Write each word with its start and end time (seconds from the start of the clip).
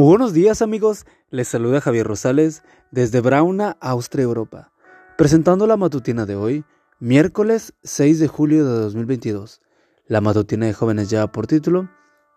Muy 0.00 0.08
buenos 0.08 0.32
días 0.32 0.62
amigos, 0.62 1.04
les 1.28 1.46
saluda 1.46 1.82
Javier 1.82 2.06
Rosales 2.06 2.62
desde 2.90 3.20
Brauna, 3.20 3.76
Austria, 3.82 4.22
Europa, 4.22 4.72
presentando 5.18 5.66
la 5.66 5.76
matutina 5.76 6.24
de 6.24 6.36
hoy, 6.36 6.64
miércoles 7.00 7.74
6 7.82 8.18
de 8.18 8.26
julio 8.26 8.64
de 8.64 8.80
2022. 8.80 9.60
La 10.06 10.22
matutina 10.22 10.64
de 10.64 10.72
jóvenes 10.72 11.10
lleva 11.10 11.30
por 11.30 11.46
título 11.46 11.90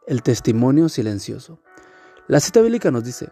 El 0.07 0.23
testimonio 0.23 0.89
silencioso. 0.89 1.61
La 2.27 2.41
cita 2.41 2.59
bíblica 2.59 2.91
nos 2.91 3.05
dice, 3.05 3.29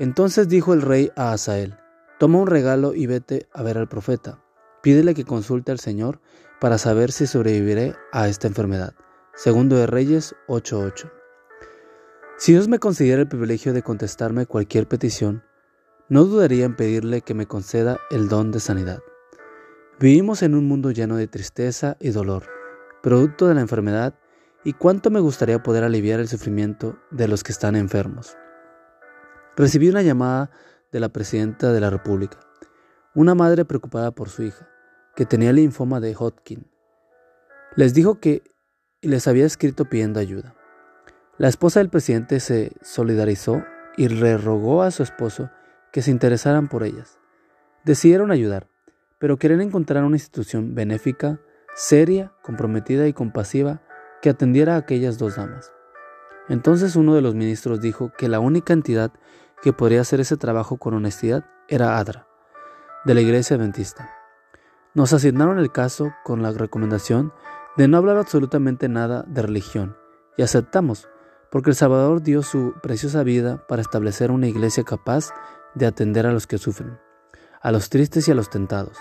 entonces 0.00 0.48
dijo 0.48 0.74
el 0.74 0.82
rey 0.82 1.12
a 1.14 1.30
Asael, 1.30 1.76
toma 2.18 2.40
un 2.40 2.48
regalo 2.48 2.94
y 2.94 3.06
vete 3.06 3.46
a 3.52 3.62
ver 3.62 3.78
al 3.78 3.88
profeta, 3.88 4.42
pídele 4.82 5.14
que 5.14 5.24
consulte 5.24 5.70
al 5.70 5.78
Señor 5.78 6.20
para 6.60 6.78
saber 6.78 7.12
si 7.12 7.28
sobreviviré 7.28 7.94
a 8.10 8.26
esta 8.26 8.48
enfermedad. 8.48 8.94
Segundo 9.36 9.76
de 9.76 9.86
Reyes 9.86 10.34
8:8. 10.48 11.17
Si 12.40 12.52
Dios 12.52 12.68
me 12.68 12.78
concediera 12.78 13.20
el 13.20 13.26
privilegio 13.26 13.72
de 13.72 13.82
contestarme 13.82 14.46
cualquier 14.46 14.86
petición, 14.86 15.42
no 16.08 16.22
dudaría 16.22 16.66
en 16.66 16.76
pedirle 16.76 17.20
que 17.20 17.34
me 17.34 17.46
conceda 17.46 17.98
el 18.12 18.28
don 18.28 18.52
de 18.52 18.60
sanidad. 18.60 19.00
Vivimos 19.98 20.42
en 20.42 20.54
un 20.54 20.68
mundo 20.68 20.92
lleno 20.92 21.16
de 21.16 21.26
tristeza 21.26 21.96
y 21.98 22.10
dolor, 22.10 22.44
producto 23.02 23.48
de 23.48 23.56
la 23.56 23.60
enfermedad, 23.60 24.14
y 24.62 24.74
cuánto 24.74 25.10
me 25.10 25.18
gustaría 25.18 25.64
poder 25.64 25.82
aliviar 25.82 26.20
el 26.20 26.28
sufrimiento 26.28 26.96
de 27.10 27.26
los 27.26 27.42
que 27.42 27.50
están 27.50 27.74
enfermos. 27.74 28.36
Recibí 29.56 29.88
una 29.88 30.02
llamada 30.02 30.52
de 30.92 31.00
la 31.00 31.08
presidenta 31.08 31.72
de 31.72 31.80
la 31.80 31.90
República, 31.90 32.38
una 33.16 33.34
madre 33.34 33.64
preocupada 33.64 34.12
por 34.12 34.28
su 34.28 34.44
hija, 34.44 34.68
que 35.16 35.26
tenía 35.26 35.52
linfoma 35.52 35.98
de 35.98 36.14
Hodgkin. 36.14 36.70
Les 37.74 37.94
dijo 37.94 38.20
que 38.20 38.44
les 39.02 39.26
había 39.26 39.44
escrito 39.44 39.86
pidiendo 39.86 40.20
ayuda. 40.20 40.54
La 41.38 41.46
esposa 41.46 41.78
del 41.78 41.88
presidente 41.88 42.40
se 42.40 42.72
solidarizó 42.82 43.62
y 43.96 44.08
le 44.08 44.36
rogó 44.36 44.82
a 44.82 44.90
su 44.90 45.04
esposo 45.04 45.50
que 45.92 46.02
se 46.02 46.10
interesaran 46.10 46.68
por 46.68 46.82
ellas. 46.82 47.20
Decidieron 47.84 48.32
ayudar, 48.32 48.66
pero 49.20 49.36
querían 49.36 49.60
encontrar 49.60 50.02
una 50.02 50.16
institución 50.16 50.74
benéfica, 50.74 51.38
seria, 51.76 52.32
comprometida 52.42 53.06
y 53.06 53.12
compasiva 53.12 53.82
que 54.20 54.30
atendiera 54.30 54.74
a 54.74 54.78
aquellas 54.78 55.16
dos 55.16 55.36
damas. 55.36 55.72
Entonces 56.48 56.96
uno 56.96 57.14
de 57.14 57.22
los 57.22 57.36
ministros 57.36 57.80
dijo 57.80 58.10
que 58.18 58.28
la 58.28 58.40
única 58.40 58.72
entidad 58.72 59.12
que 59.62 59.72
podría 59.72 60.00
hacer 60.00 60.18
ese 60.18 60.36
trabajo 60.36 60.78
con 60.78 60.94
honestidad 60.94 61.44
era 61.68 61.98
ADRA, 61.98 62.26
de 63.04 63.14
la 63.14 63.20
Iglesia 63.20 63.54
Adventista. 63.54 64.10
Nos 64.92 65.12
asignaron 65.12 65.60
el 65.60 65.70
caso 65.70 66.12
con 66.24 66.42
la 66.42 66.50
recomendación 66.50 67.32
de 67.76 67.86
no 67.86 67.96
hablar 67.96 68.16
absolutamente 68.16 68.88
nada 68.88 69.24
de 69.28 69.42
religión, 69.42 69.96
y 70.36 70.42
aceptamos, 70.42 71.08
porque 71.50 71.70
el 71.70 71.76
Salvador 71.76 72.22
dio 72.22 72.42
su 72.42 72.74
preciosa 72.82 73.22
vida 73.22 73.66
para 73.66 73.82
establecer 73.82 74.30
una 74.30 74.48
iglesia 74.48 74.84
capaz 74.84 75.30
de 75.74 75.86
atender 75.86 76.26
a 76.26 76.32
los 76.32 76.46
que 76.46 76.58
sufren, 76.58 76.98
a 77.60 77.72
los 77.72 77.88
tristes 77.90 78.28
y 78.28 78.32
a 78.32 78.34
los 78.34 78.50
tentados. 78.50 78.98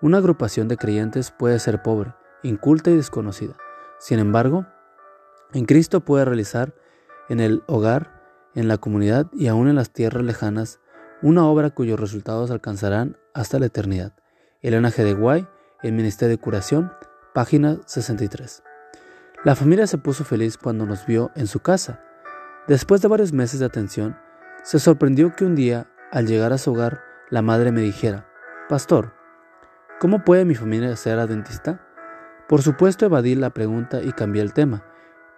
Una 0.00 0.18
agrupación 0.18 0.68
de 0.68 0.76
creyentes 0.76 1.30
puede 1.30 1.58
ser 1.58 1.82
pobre, 1.82 2.14
inculta 2.42 2.90
y 2.90 2.96
desconocida. 2.96 3.56
Sin 3.98 4.18
embargo, 4.18 4.66
en 5.52 5.64
Cristo 5.64 6.00
puede 6.00 6.24
realizar 6.24 6.74
en 7.28 7.40
el 7.40 7.62
hogar, 7.66 8.22
en 8.54 8.68
la 8.68 8.78
comunidad 8.78 9.26
y 9.32 9.48
aún 9.48 9.68
en 9.68 9.76
las 9.76 9.90
tierras 9.90 10.24
lejanas 10.24 10.80
una 11.22 11.46
obra 11.46 11.70
cuyos 11.70 12.00
resultados 12.00 12.50
alcanzarán 12.50 13.16
hasta 13.32 13.58
la 13.58 13.66
eternidad. 13.66 14.12
Elena 14.60 14.90
G. 14.90 15.04
de 15.04 15.14
Guay, 15.14 15.46
El 15.82 15.92
Ministerio 15.92 16.36
de 16.36 16.42
Curación, 16.42 16.92
página 17.32 17.80
63. 17.86 18.62
La 19.44 19.56
familia 19.56 19.88
se 19.88 19.98
puso 19.98 20.22
feliz 20.22 20.56
cuando 20.56 20.86
nos 20.86 21.04
vio 21.04 21.32
en 21.34 21.48
su 21.48 21.58
casa. 21.58 22.00
Después 22.68 23.02
de 23.02 23.08
varios 23.08 23.32
meses 23.32 23.58
de 23.58 23.66
atención, 23.66 24.16
se 24.62 24.78
sorprendió 24.78 25.34
que 25.34 25.44
un 25.44 25.56
día, 25.56 25.88
al 26.12 26.28
llegar 26.28 26.52
a 26.52 26.58
su 26.58 26.70
hogar, 26.70 27.02
la 27.28 27.42
madre 27.42 27.72
me 27.72 27.80
dijera, 27.80 28.28
Pastor, 28.68 29.14
¿cómo 29.98 30.22
puede 30.22 30.44
mi 30.44 30.54
familia 30.54 30.94
ser 30.94 31.18
adventista? 31.18 31.84
Por 32.48 32.62
supuesto 32.62 33.04
evadí 33.04 33.34
la 33.34 33.50
pregunta 33.50 34.00
y 34.00 34.12
cambié 34.12 34.42
el 34.42 34.52
tema, 34.52 34.84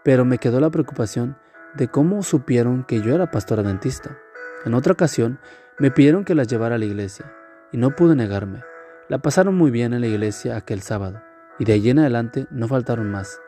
pero 0.03 0.27
me 0.27 0.37
quedó 0.37 0.61
la 0.61 0.69
preocupación 0.69 1.39
de 1.75 1.89
cómo 1.89 2.23
supieron 2.23 2.85
que 2.85 3.01
yo 3.01 3.15
era 3.15 3.31
pastor 3.31 3.61
adventista. 3.61 4.19
En 4.67 4.75
otra 4.75 4.93
ocasión, 4.93 5.39
me 5.79 5.91
pidieron 5.91 6.27
que 6.27 6.35
las 6.35 6.49
llevara 6.49 6.75
a 6.75 6.79
la 6.79 6.85
iglesia, 6.85 7.33
y 7.73 7.79
no 7.79 7.97
pude 7.97 8.15
negarme. 8.17 8.65
La 9.09 9.21
pasaron 9.21 9.55
muy 9.55 9.71
bien 9.71 9.95
en 9.95 10.03
la 10.03 10.09
iglesia 10.09 10.59
aquel 10.59 10.83
sábado, 10.83 11.23
y 11.59 11.65
de 11.65 11.73
allí 11.73 11.89
en 11.89 12.01
adelante 12.01 12.47
no 12.51 12.69
faltaron 12.69 13.11
más. 13.11 13.41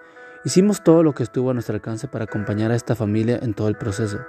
Hicimos 0.46 0.84
todo 0.84 1.02
lo 1.02 1.12
que 1.12 1.24
estuvo 1.24 1.50
a 1.50 1.54
nuestro 1.54 1.74
alcance 1.74 2.06
para 2.06 2.26
acompañar 2.26 2.70
a 2.70 2.76
esta 2.76 2.94
familia 2.94 3.40
en 3.42 3.52
todo 3.52 3.66
el 3.66 3.74
proceso. 3.74 4.20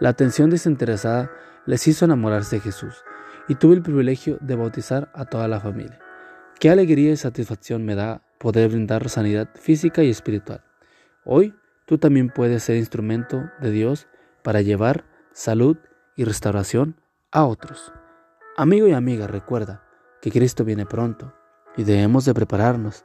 La 0.00 0.08
atención 0.08 0.50
desinteresada 0.50 1.30
les 1.64 1.86
hizo 1.86 2.04
enamorarse 2.04 2.56
de 2.56 2.62
Jesús 2.62 3.04
y 3.46 3.54
tuve 3.54 3.76
el 3.76 3.82
privilegio 3.82 4.38
de 4.40 4.56
bautizar 4.56 5.12
a 5.14 5.26
toda 5.26 5.46
la 5.46 5.60
familia. 5.60 6.00
Qué 6.58 6.70
alegría 6.70 7.12
y 7.12 7.16
satisfacción 7.16 7.84
me 7.84 7.94
da 7.94 8.20
poder 8.38 8.68
brindar 8.70 9.08
sanidad 9.08 9.48
física 9.54 10.02
y 10.02 10.10
espiritual. 10.10 10.64
Hoy 11.24 11.54
tú 11.86 11.98
también 11.98 12.30
puedes 12.30 12.64
ser 12.64 12.74
instrumento 12.74 13.48
de 13.60 13.70
Dios 13.70 14.08
para 14.42 14.60
llevar 14.60 15.04
salud 15.30 15.76
y 16.16 16.24
restauración 16.24 17.00
a 17.30 17.44
otros. 17.44 17.92
Amigo 18.56 18.88
y 18.88 18.92
amiga, 18.92 19.28
recuerda 19.28 19.84
que 20.20 20.32
Cristo 20.32 20.64
viene 20.64 20.84
pronto 20.84 21.32
y 21.76 21.84
debemos 21.84 22.24
de 22.24 22.34
prepararnos 22.34 23.04